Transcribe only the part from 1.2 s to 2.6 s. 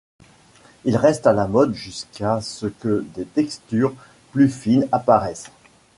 à la mode jusqu'à